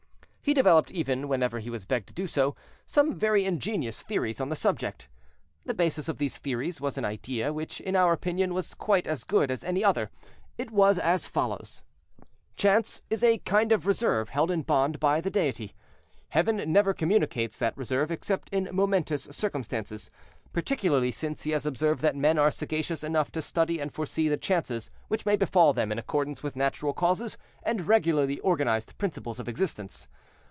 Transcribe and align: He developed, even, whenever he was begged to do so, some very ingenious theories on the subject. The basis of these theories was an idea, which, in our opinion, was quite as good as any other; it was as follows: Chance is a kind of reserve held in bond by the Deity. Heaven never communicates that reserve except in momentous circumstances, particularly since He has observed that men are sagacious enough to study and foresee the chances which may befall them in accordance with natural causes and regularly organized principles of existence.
He 0.43 0.53
developed, 0.55 0.91
even, 0.91 1.29
whenever 1.29 1.59
he 1.59 1.69
was 1.69 1.85
begged 1.85 2.07
to 2.09 2.13
do 2.13 2.27
so, 2.27 2.57
some 2.85 3.13
very 3.13 3.45
ingenious 3.45 4.01
theories 4.01 4.41
on 4.41 4.49
the 4.49 4.55
subject. 4.57 5.07
The 5.65 5.73
basis 5.73 6.09
of 6.09 6.17
these 6.17 6.37
theories 6.39 6.81
was 6.81 6.97
an 6.97 7.05
idea, 7.05 7.53
which, 7.53 7.79
in 7.79 7.95
our 7.95 8.11
opinion, 8.11 8.53
was 8.53 8.73
quite 8.73 9.07
as 9.07 9.23
good 9.23 9.49
as 9.49 9.63
any 9.63 9.81
other; 9.81 10.09
it 10.57 10.69
was 10.71 10.97
as 10.97 11.25
follows: 11.27 11.83
Chance 12.57 13.01
is 13.09 13.23
a 13.23 13.37
kind 13.37 13.71
of 13.71 13.85
reserve 13.87 14.29
held 14.29 14.51
in 14.51 14.63
bond 14.63 14.99
by 14.99 15.21
the 15.21 15.29
Deity. 15.29 15.73
Heaven 16.29 16.57
never 16.69 16.93
communicates 16.93 17.57
that 17.59 17.77
reserve 17.77 18.11
except 18.11 18.49
in 18.49 18.67
momentous 18.73 19.23
circumstances, 19.31 20.09
particularly 20.51 21.11
since 21.13 21.43
He 21.43 21.51
has 21.51 21.65
observed 21.65 22.01
that 22.01 22.15
men 22.17 22.37
are 22.37 22.51
sagacious 22.51 23.05
enough 23.05 23.31
to 23.33 23.41
study 23.41 23.79
and 23.79 23.93
foresee 23.93 24.27
the 24.27 24.35
chances 24.37 24.89
which 25.07 25.25
may 25.25 25.37
befall 25.37 25.71
them 25.71 25.93
in 25.93 25.99
accordance 25.99 26.43
with 26.43 26.57
natural 26.57 26.93
causes 26.93 27.37
and 27.63 27.87
regularly 27.87 28.37
organized 28.41 28.97
principles 28.97 29.39
of 29.39 29.47
existence. 29.47 30.09